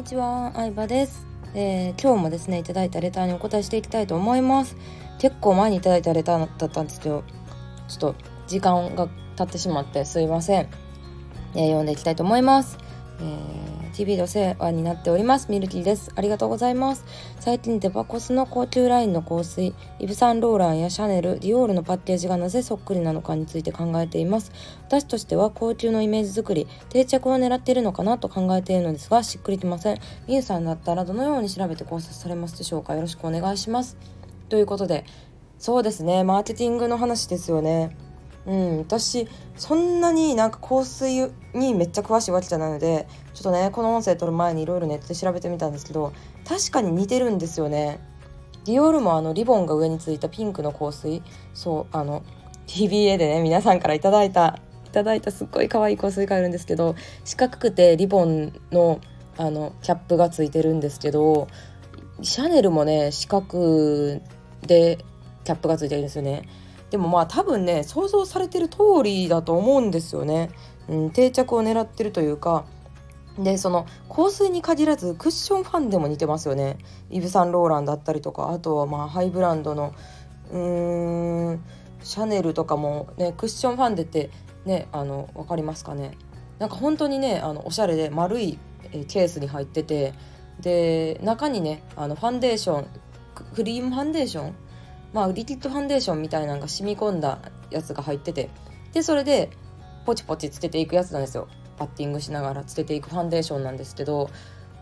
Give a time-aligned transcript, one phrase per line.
[0.00, 4.74] にちは、相葉です、えー今日もですねいただいたレターにお答えしていきたいと思います。
[5.18, 7.22] 結構前にいただいたレターだったんですけど
[7.86, 8.14] ちょっと
[8.46, 10.68] 時間が経ってしまってすいません、
[11.54, 12.78] えー読んでいきたいと思います、
[13.20, 13.69] えー
[14.00, 15.50] TV でお世話になっております。
[15.50, 16.10] ミルキーです。
[16.16, 17.04] ありがとうございます。
[17.38, 24.52] 最近デパコスの高級ラインの香水イヴ・サンローランやシャネルディオールのパッケージがなぜそっくりなのかについて考えています。
[24.86, 29.98] 私としては高級のイメージ作り定着を狙っているのかなと考えているのですがしっくりきません。
[30.26, 32.94] ミユさんだったらどのように調べて考察されますでしょうか？
[32.94, 33.98] よろしくお願いします。
[34.48, 35.04] ということで
[35.58, 36.24] そうですね。
[36.24, 37.94] マーケティングの話ですよね。
[38.46, 46.12] うん私そんなになんか香水にめっちゃ詳しいわけじゃないのでちょっとねこの音声撮る前にいろいろネットで調べてみたんですけど
[46.48, 48.00] 確かに似てるんですよね。
[48.64, 51.22] ディオールもあのリボンが上についたピンクの香水。
[51.54, 52.22] そうあの
[52.66, 59.00] TBA でね皆さんからいただいたいただいたすっごい可愛い香水があるんですけど四角くてリボンの
[59.36, 61.48] あのキャップがついてるんですけど
[62.22, 64.20] シャネルもね四角
[64.66, 64.98] で
[65.44, 66.42] キャップがついてるんですよね。
[66.90, 70.50] でもまあ多分ね想像されてる通りだと思うんですよね、
[70.88, 72.64] うん、定着を狙ってるというか。
[73.38, 76.76] でその香水に限らずクッションファンデも似てますよね。
[77.10, 78.50] イヴ・サンローランだったりとか。
[78.50, 79.94] あとはまあハイブランドの
[80.50, 81.64] うーん
[82.02, 84.30] シャネルとかもねクッションファンデって
[84.66, 86.18] ねあの分かりますかね。
[86.58, 88.58] なんか本当にねあのおしゃれで丸い
[89.08, 90.12] ケースに入ってて。
[90.60, 92.86] で中にねあのファンデーション
[93.54, 94.54] クリームファンデーション
[95.12, 97.38] まあリキッドファンデーションみたいなのが染み込んだ
[97.70, 98.50] やつが入ってて。
[98.92, 99.50] でそれで
[100.04, 101.48] ポチポチつけていくやつなんですよ。
[101.76, 104.28] パッティングしながらつけていくファンデーションなんですけど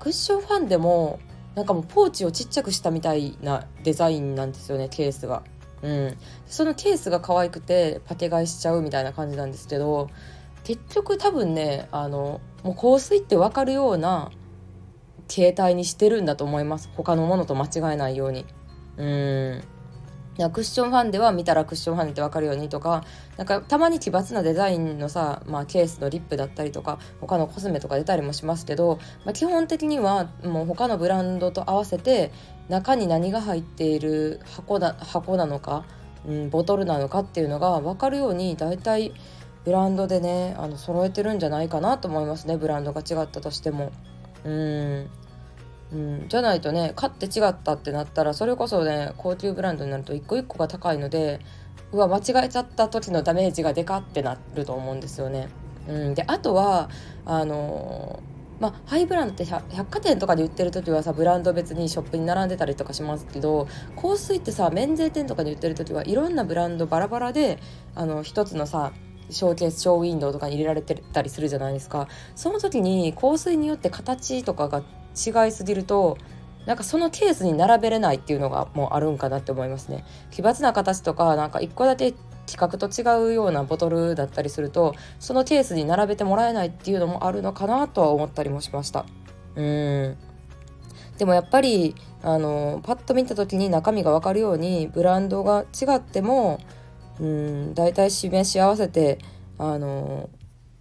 [0.00, 1.18] クッションファンデも
[1.54, 5.42] なんかもうポーチをちっちゃくしたみたいなデザインなんですよねケースが。
[5.82, 6.16] うん、
[6.46, 10.08] そのケースが可愛くてパテ買いしちゃうみたいな感じなんですけど
[10.64, 14.30] 結局多分ねあのもう香水って分かるような
[15.28, 16.88] 携帯にしてるんだと思います。
[16.94, 18.46] 他のものと間違えないように。
[18.96, 19.62] うん。
[20.50, 23.04] クッションファンデは見たらクッションファンデって分かるようにとか
[23.36, 32.32] なんかたまに奇抜なデザインのさ、まあ、ケースのリップだったりとか他のコスメとか出たりもしますけど、まあ、基本的にはもう他のブランドと合わせて
[32.68, 35.84] 中に何が入っている箱だ箱なのか、
[36.26, 39.12] うん、ボトルなのかっていうのが分かるように大体
[39.64, 43.92] ブランドでねあの揃えてるんじゃないかなと思いますねブランドが違ったとしても。
[44.44, 45.10] うん
[45.92, 51.40] うん、じゃないとね買って違ったってなったらそれこそね高級ブランドになると一個一個が高いので
[51.92, 55.48] うわ間違えちゃった時のダメージがでかってなると思うんですよね。
[55.88, 56.90] うん、であとは
[57.24, 63.68] あのーまあ、ハイブランドって百貨店とかで売ってる時はさブランド別にショップに並んでたりとかしますけど
[64.00, 67.58] 香水ってさ免税店とかで売ってる時はいろんなブランドバラバラで
[67.94, 68.92] あの一つのさ
[69.28, 74.82] ショーケースショーウィンドウとかに入れられてたりするじゃないですかその時に香水によって形とかが
[75.16, 76.18] 違いすぎると
[76.66, 80.04] なんかそのケースに並べれないっていうのがもうあるんかなって思いますね。
[80.30, 82.14] 奇抜な形とかなんか一個だけ
[82.46, 89.06] 規格と違うようなボトルだったりするとそのケースに並べてもらえないっていうのもあるのかなとは思ったりもしました。
[89.54, 90.16] うん。
[91.18, 96.60] でもやっぱりあのパッと見た時に中身が分かるようにブランドが違っても
[97.20, 99.18] うん大体示し合わせて
[99.58, 100.28] あの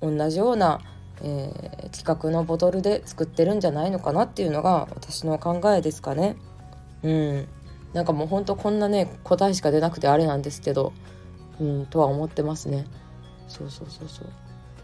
[0.00, 0.80] 同じような、
[1.22, 6.36] えー規格のボトルで作ってるんじゃないのかなっていうのが私の考えですかね。
[7.02, 7.48] うん、
[7.92, 10.92] なんかもうほんとこんなね答えしか出なくてあれなんですけど、
[11.60, 12.86] うん、とは思ってますね。
[13.48, 14.28] そうそうそうそう。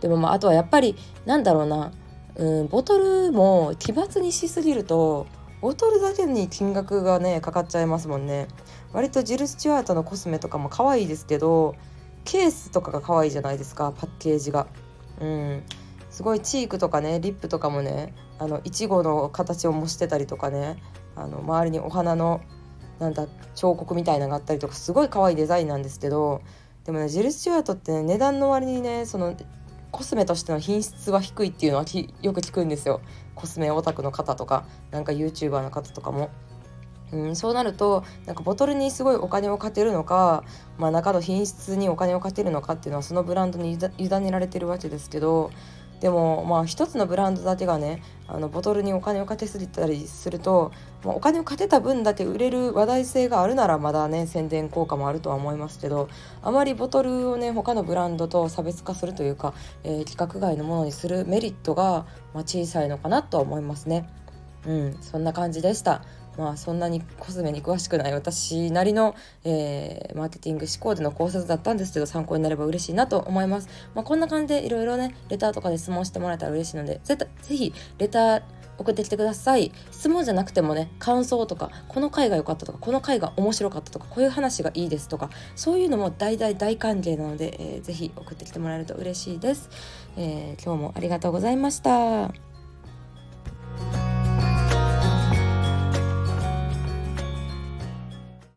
[0.00, 0.96] でもまああとはやっぱり
[1.26, 1.92] なんだろうな、
[2.36, 5.26] うん、ボトルも奇抜にしすぎると
[5.60, 8.48] ボトルだけに金額がねかかっちゃいますもんね。
[8.92, 11.74] 割とジル・スチュワートのコスメとかも可愛いですけど
[12.24, 14.66] ケースとかが可愛いじゃないですかパッケージが。
[15.20, 15.62] うん
[16.14, 20.80] すごいチークとかねリップとかもねあのいちごの形を模してたりとかね
[21.16, 22.40] あの周りにお花の
[23.00, 23.26] なんだ
[23.56, 26.40] 彫刻みたいなのがあったりとかすごい可愛いデザインなんですけど
[26.84, 29.34] でもねジェル・スチュワートって、ね、値段の割にねその
[29.90, 31.84] コスメとしての品質は低いっていうのは
[32.22, 33.00] よく聞くんですよ
[33.34, 36.30] コスメオタクの方とかなんか YouTuber の方とかも。
[37.12, 40.42] うん、そうなるとなんかボトルにすごいお金をかけるのか、
[40.78, 45.50] まあ、中の品質にお金をかけるのかっていうのはそのブランドに委ねられてるわけですけど
[46.04, 50.70] でもまあ一つのブランドだけがねあのボトルにお金をかけすぎたりすると、
[51.02, 56.10] まあ、お金をかけた分だけ売れる話題性があるならまだね宣伝効果もあるとは思いますけど
[56.42, 62.04] あまりボトルをね他のブランドと差別化するというか、えー規格外のものにするメリットが、
[62.34, 64.06] まあ、小さいのかなとは思いますね。
[64.66, 66.02] うん、そんな感じでした。
[66.36, 69.14] まあそんなにコスメに詳しくない私なりの、
[69.44, 73.68] えーマーケティング思考での考察だったんですけど参考になれば嬉しいなと思います。
[73.94, 78.42] まあ、こんな感じでいろいろねレターとかで質問してもらえたら嬉しいのでぜぜひレター
[78.76, 79.72] 送ってきてください。
[79.90, 89.70] 質問じゃなくてもね感想とかこの回が良かったとかこの回が面白かったとかこういう話がいいですとかそういうのも大大大歓迎なので、えー、ぜひ送ってきてもらえると嬉しいです、
[90.16, 92.53] えー、今日もありがとうございました。